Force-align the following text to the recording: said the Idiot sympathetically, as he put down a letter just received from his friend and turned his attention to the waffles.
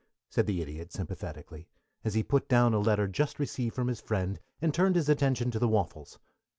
said 0.31 0.47
the 0.47 0.63
Idiot 0.63 0.91
sympathetically, 0.91 1.67
as 2.03 2.15
he 2.15 2.23
put 2.23 2.49
down 2.49 2.73
a 2.73 2.79
letter 2.79 3.07
just 3.07 3.37
received 3.37 3.75
from 3.75 3.87
his 3.87 4.01
friend 4.01 4.39
and 4.59 4.73
turned 4.73 4.95
his 4.95 5.09
attention 5.09 5.51
to 5.51 5.59
the 5.59 5.67
waffles. 5.67 6.17